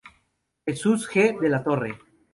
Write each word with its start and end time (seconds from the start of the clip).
Jesús 0.65 1.07
G. 1.07 1.39
de 1.39 1.47
la 1.49 1.63
Torre. 1.63 1.95